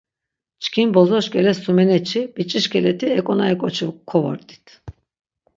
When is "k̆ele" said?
1.31-1.53, 2.71-2.91